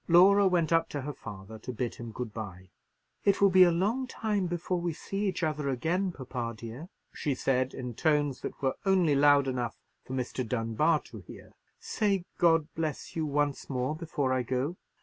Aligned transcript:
Laura 0.07 0.47
went 0.47 0.73
up 0.73 0.89
to 0.89 1.01
her 1.01 1.13
father 1.13 1.59
to 1.59 1.71
bid 1.71 1.93
him 1.93 2.11
good 2.11 2.33
bye. 2.33 2.71
"It 3.23 3.39
will 3.39 3.51
be 3.51 3.61
a 3.61 3.69
long 3.71 4.07
time 4.07 4.47
before 4.47 4.81
we 4.81 4.93
see 4.93 5.27
each 5.27 5.43
other 5.43 5.69
again, 5.69 6.11
papa 6.11 6.55
dear," 6.57 6.89
she 7.13 7.35
said, 7.35 7.75
in 7.75 7.93
tones 7.93 8.41
that 8.41 8.59
were 8.63 8.73
only 8.83 9.13
loud 9.13 9.47
enough 9.47 9.77
for 10.03 10.13
Mr. 10.15 10.43
Dunbar 10.43 11.01
to 11.01 11.19
hear; 11.19 11.51
"say 11.79 12.25
'God 12.39 12.67
bless 12.73 13.15
you!' 13.15 13.27
once 13.27 13.69
more 13.69 13.95
before 13.95 14.33
I 14.33 14.41
go." 14.41 14.75